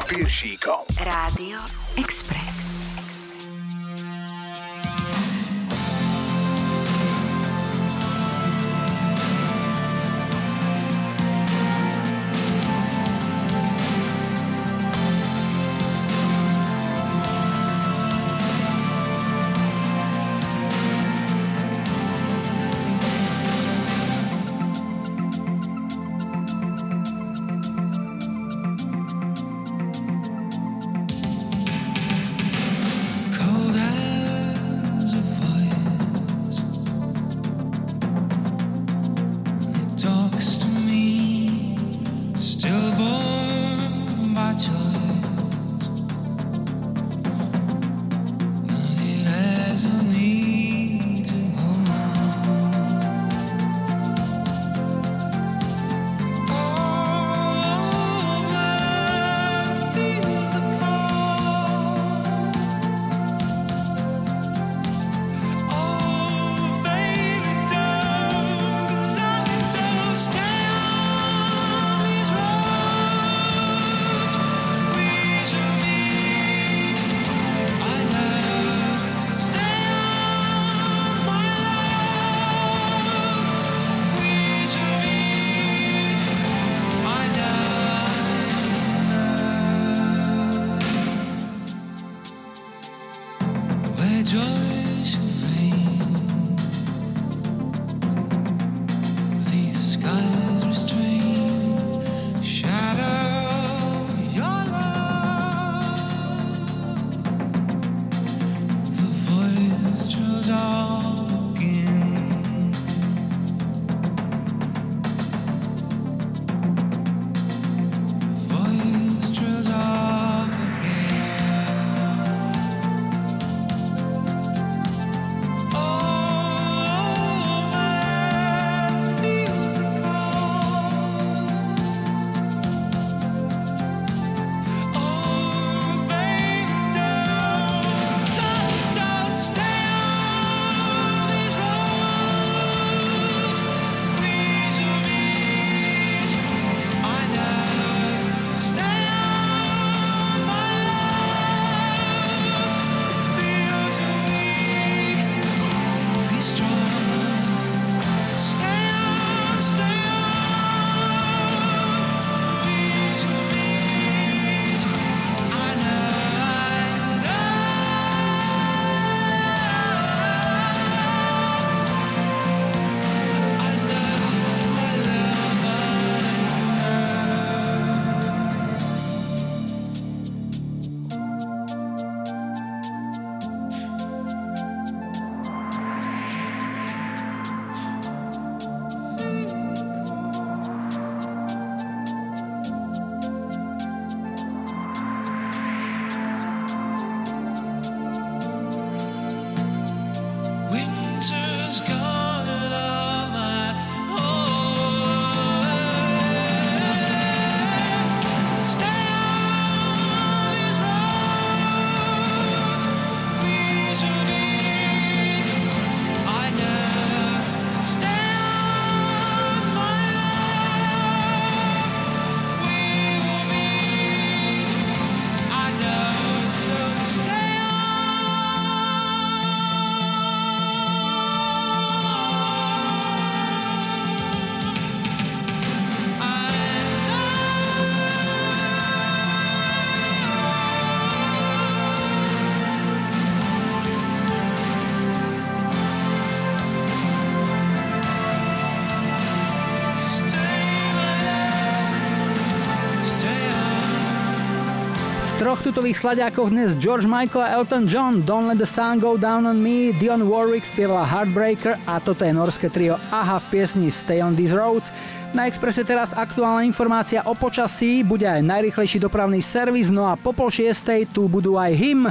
[255.60, 259.60] Tutových sladiakoch dnes George Michael a Elton John, Don't Let the Sun Go Down on
[259.60, 264.32] Me, Dion Warwick spievala Heartbreaker a toto je norské trio AHA v piesni Stay on
[264.32, 264.88] These Roads.
[265.36, 270.32] Na Exprese teraz aktuálna informácia o počasí, bude aj najrychlejší dopravný servis, no a po
[270.32, 272.08] pol šiestej tu budú aj hym.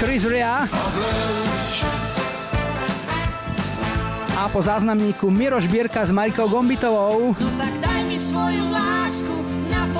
[0.00, 0.64] Chris Ria
[4.40, 7.36] a po záznamníku Miroš Bierka s Marikou Gombitovou.
[7.36, 7.89] Tak daj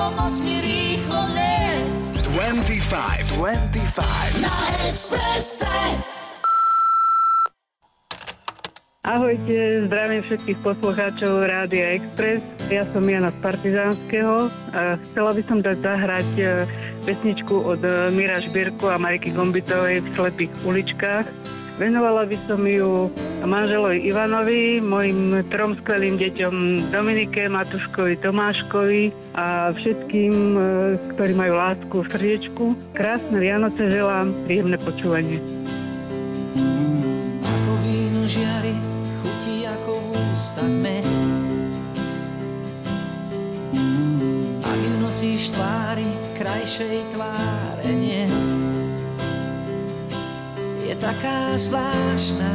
[0.01, 2.01] pomoc mi rýchlo let.
[2.33, 4.41] 25, 25.
[4.41, 4.55] Na
[4.89, 5.77] Expresse.
[9.01, 12.41] Ahojte, zdravím všetkých poslucháčov Rádia Express.
[12.69, 16.45] Ja som Jana z Partizánskeho a chcela by som dať zahrať e,
[17.05, 21.25] pesničku od e, Mira Šbierku a Mariky Gombitovej v Slepých uličkách.
[21.79, 23.07] Venovala by som ju
[23.47, 26.55] manželovi Ivanovi, mojim trom skvelým deťom
[26.91, 29.03] Dominike, Matuškovi, Tomáškovi
[29.39, 30.61] a všetkým, e,
[31.15, 32.65] ktorí majú lásku v srdiečku.
[32.91, 35.39] Krásne Vianoce želám, príjemné počúvanie.
[37.39, 38.75] Ako víno žiari,
[39.23, 41.07] chutí ako v ústach med.
[44.61, 48.40] Ak ju nosíš tvári, krajšej tváre nie.
[51.01, 52.53] Taká zvláštna,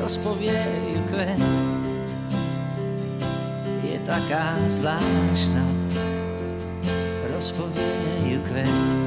[0.00, 0.64] rozpovie
[0.96, 1.42] ju kvet.
[3.84, 5.60] Je taká zvláštna,
[7.36, 9.00] rozpovie ju kvet.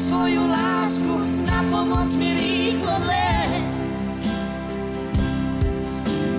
[0.00, 1.12] svoju lásku,
[1.44, 3.76] na pomoc mi rýchlo let.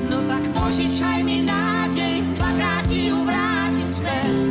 [0.10, 4.44] No tak požičaj mi nádej, dvakrát ti ju vrátim späť.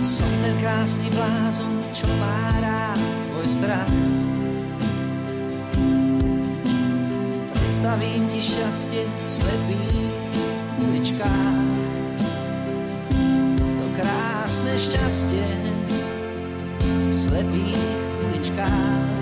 [0.00, 3.92] Som ten krásny blázon, čo má rád tvoj strach.
[7.52, 10.16] Predstavím ti šťastie v slepých
[10.80, 11.76] uličkách.
[13.52, 15.79] To krásne šťastie
[17.20, 17.76] slepých
[18.24, 19.19] uličkách.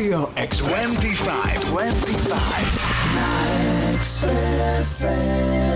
[0.00, 0.90] Rádio Express.
[0.96, 1.60] 25.
[1.72, 2.32] 25.
[3.14, 5.69] Na Expresse.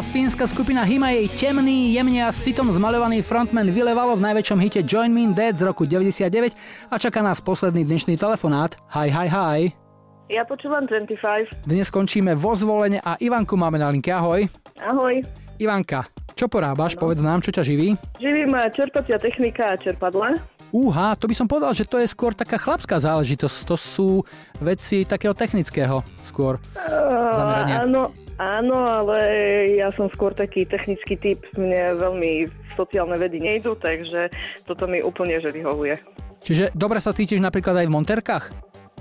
[0.00, 4.80] Fínska skupina Hima jej temný, jemne a s citom zmaľovaný frontman vylevalo v najväčšom hite
[4.84, 6.56] Join Me in Dead z roku 99
[6.88, 8.76] a čaká nás posledný dnešný telefonát.
[8.96, 9.60] Hi, hi, hi.
[10.32, 11.68] Ja počúvam 25.
[11.68, 14.08] Dnes skončíme vo zvolenie a Ivanku máme na linke.
[14.08, 14.48] Ahoj.
[14.80, 15.20] Ahoj.
[15.60, 16.96] Ivanka, čo porábaš?
[16.96, 17.92] Povedz nám, čo ťa živí.
[18.16, 20.40] Živí ma čerpacia technika a čerpadla.
[20.72, 23.56] Úha, to by som povedal, že to je skôr taká chlapská záležitosť.
[23.68, 24.08] To sú
[24.62, 26.62] veci takého technického skôr
[27.34, 27.84] zamerania.
[27.84, 29.18] áno, áno, ale
[29.76, 31.44] ja som skôr taký technický typ.
[31.60, 34.32] Mne veľmi sociálne vedy nejdu, takže
[34.64, 36.00] toto mi úplne že vyhovuje.
[36.40, 38.44] Čiže dobre sa cítiš napríklad aj v monterkách?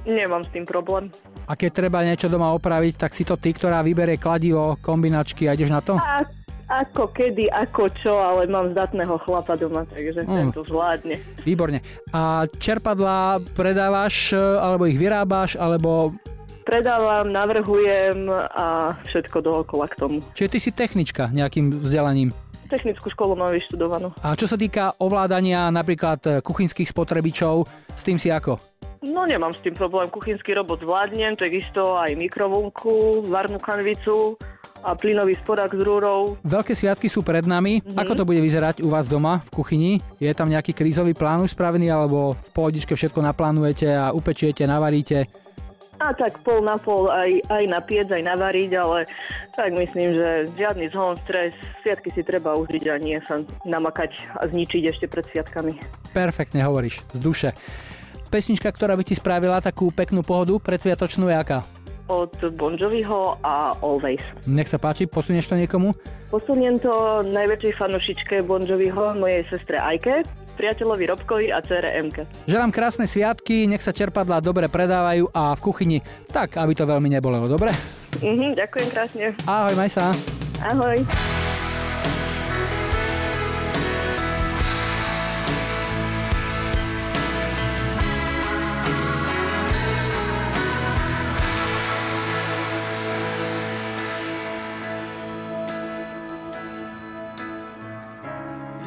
[0.03, 1.07] Nemám s tým problém.
[1.48, 5.56] A keď treba niečo doma opraviť, tak si to ty, ktorá vyberie kladivo, kombinačky a
[5.56, 5.95] ideš na to?
[5.99, 6.24] A,
[6.70, 10.36] ako kedy, ako čo, ale mám zdatného chlapa doma, takže Mm.
[10.36, 11.18] ten to zvládne.
[11.44, 11.80] Výborne.
[12.14, 16.11] A čerpadlá predávaš, alebo ich vyrábaš, alebo...
[16.69, 20.21] Predávam, navrhujem a všetko dookola k tomu.
[20.37, 22.29] Čiže ty si technička nejakým vzdelaním.
[22.69, 24.13] Technickú školu mám vyštudovanú.
[24.21, 27.65] A čo sa týka ovládania napríklad e, kuchynských spotrebičov,
[27.97, 28.61] s tým si ako?
[29.01, 34.37] No nemám s tým problém, kuchynský robot zvládnem, takisto aj mikrovlnku, varnú kanvicu
[34.85, 36.37] a plynový sporák s rúrou.
[36.45, 37.81] Veľké sviatky sú pred nami.
[37.81, 37.97] Mhm.
[37.97, 39.91] Ako to bude vyzerať u vás doma v kuchyni?
[40.21, 45.48] Je tam nejaký krízový plán už spravený, alebo v pohodičke všetko naplánujete a upečiete, navaríte?
[45.99, 49.03] A tak pol na pol aj, aj napiec, aj navariť, ale
[49.51, 51.51] tak myslím, že žiadny zhon, stres,
[51.84, 55.76] sviatky si treba užiť a nie sa namakať a zničiť ešte pred sviatkami.
[56.15, 57.49] Perfektne hovoríš, z duše.
[58.31, 61.59] Pesnička, ktorá by ti spravila takú peknú pohodu predsviatočnú je aká?
[62.10, 64.22] Od Bon Joviho a Always.
[64.49, 65.94] Nech sa páči, posunieš to niekomu?
[66.34, 70.26] Posuniem to najväčšej fanušičke Bon Joviho, mojej sestre Ajke,
[70.57, 72.26] priateľovi Robkovi a cére Emke.
[72.49, 75.98] Želám krásne sviatky, nech sa čerpadlá dobre predávajú a v kuchyni
[76.34, 77.72] tak, aby to veľmi nebolelo, dobre?
[78.26, 79.26] Mhm, ďakujem krásne.
[79.45, 80.10] Ahoj, maj sa.
[80.65, 81.48] Ahoj.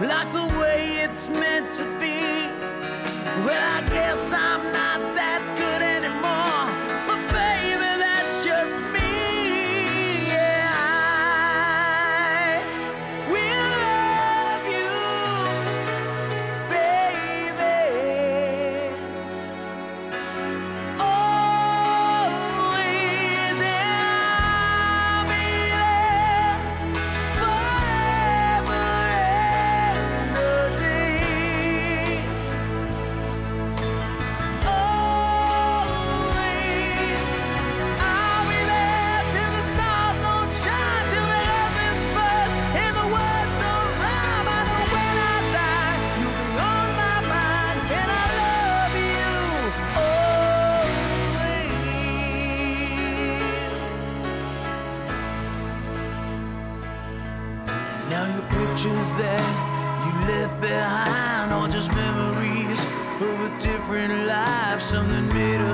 [0.00, 2.20] like the way it's meant to be.
[3.44, 4.91] Well, I guess I'm not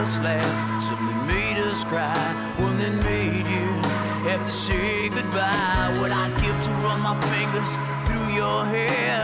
[0.08, 2.16] us laugh, something made us cry,
[2.56, 3.68] one that made you
[4.28, 5.88] have to say goodbye.
[6.00, 7.76] What I'd give to run my fingers
[8.06, 9.20] through your hair,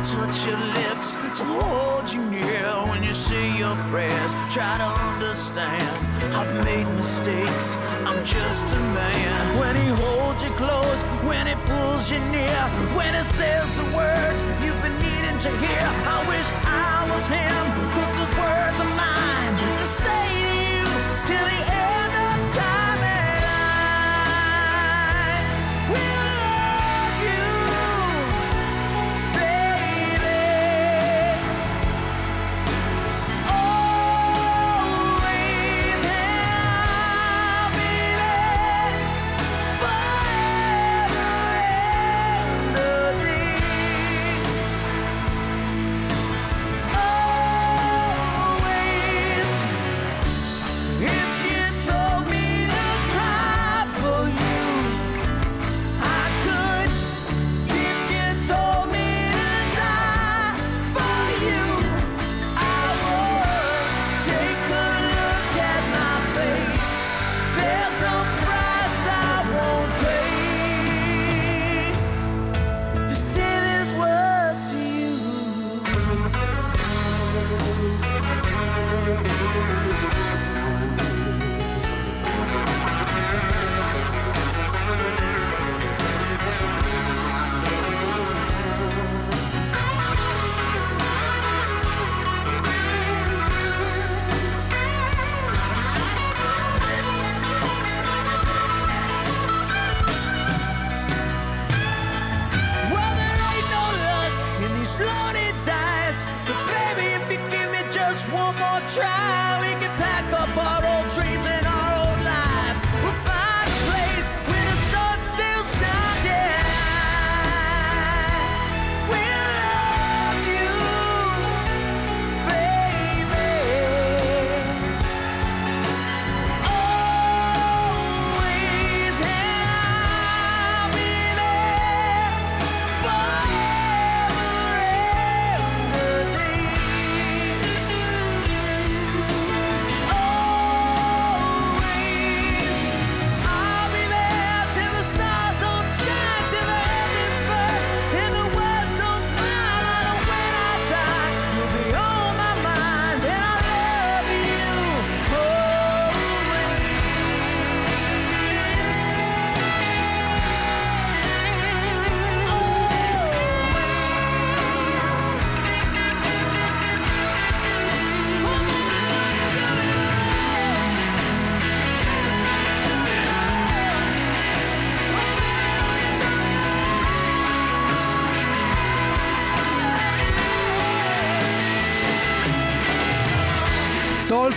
[0.00, 4.32] touch your lips, to hold you near when you say your prayers.
[4.48, 5.92] Try to understand,
[6.32, 7.76] I've made mistakes,
[8.08, 9.58] I'm just a man.
[9.60, 12.60] When he holds you close, when he pulls you near,
[12.96, 15.84] when he says the words you've been needing to hear.
[16.16, 19.13] I wish I was him, but those words mine to
[20.04, 20.33] say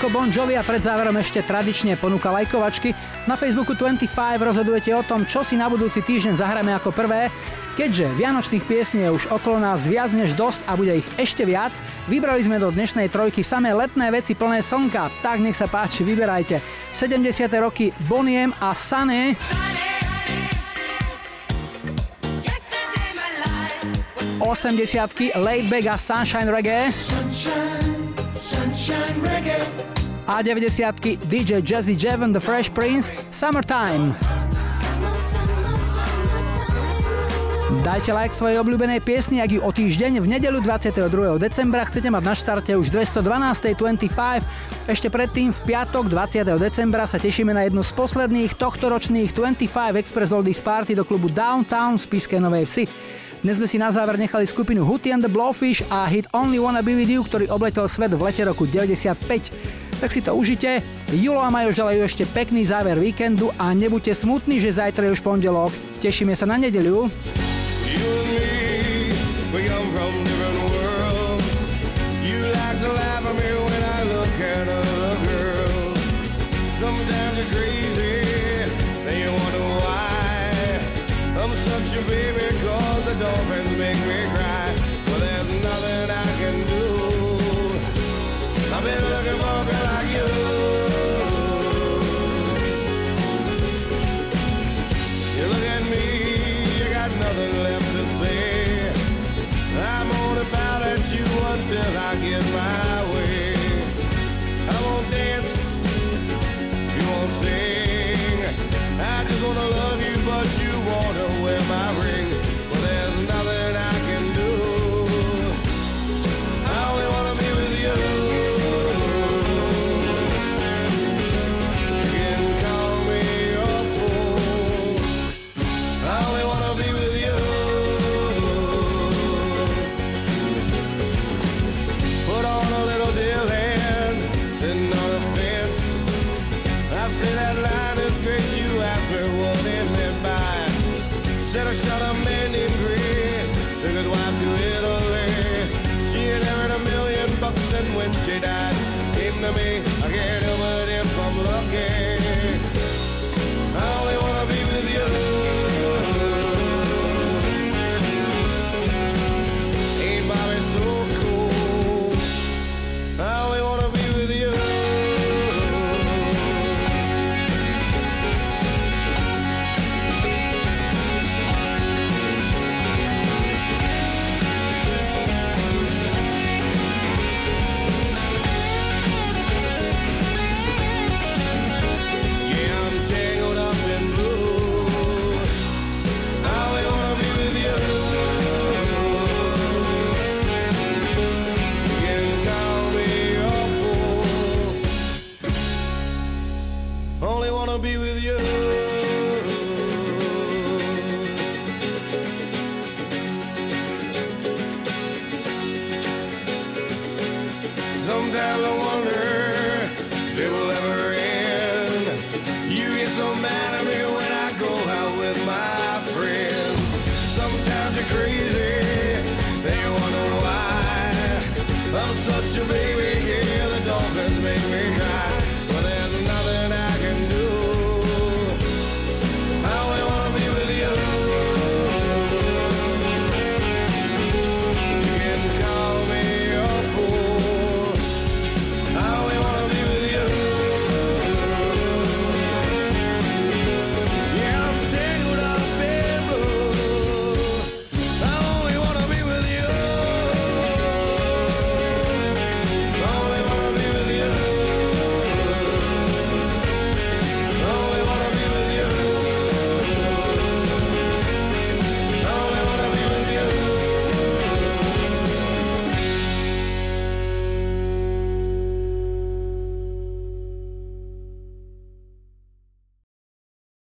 [0.07, 2.95] Toľko Bon a pred záverom ešte tradične ponúka lajkovačky.
[3.27, 7.27] Na Facebooku 25 rozhodujete o tom, čo si na budúci týždeň zahráme ako prvé.
[7.75, 11.75] Keďže vianočných piesní je už okolo nás viac než dosť a bude ich ešte viac,
[12.07, 15.11] vybrali sme do dnešnej trojky samé letné veci plné slnka.
[15.19, 16.63] Tak nech sa páči, vyberajte.
[16.95, 17.27] 70.
[17.59, 19.35] roky Boniem a Sunny.
[24.39, 29.97] 80 Laid Back a Sunshine Reggae Sunshine, sunshine reggae.
[30.28, 34.12] A 90 DJ Jazzy Jev and the Fresh Prince Summertime.
[37.88, 41.40] Dajte like svojej obľúbenej piesni, ak ju o týždeň v nedelu 22.
[41.40, 43.76] decembra chcete mať na štarte už 212.
[43.80, 44.91] 25.
[44.91, 46.48] Ešte predtým v piatok 20.
[46.60, 51.95] decembra sa tešíme na jednu z posledných tohtoročných 25 Express Oldies Party do klubu Downtown
[51.95, 52.84] v Spiskej Novej Vsi.
[53.44, 56.84] Dnes sme si na záver nechali skupinu Hootie and the Blowfish a hit Only Wanna
[56.84, 59.86] Be With You, ktorý obletel svet v lete roku 95.
[59.98, 60.86] Tak si to užite.
[61.10, 65.26] Julo a Majo želajú ešte pekný záver víkendu a nebuďte smutní, že zajtra je už
[65.26, 65.74] pondelok.
[66.02, 66.61] Tešíme sa na
[74.38, 75.99] girls.
[76.78, 78.18] Sometimes crazy.
[81.38, 83.66] I'm such a baby cause the dolphins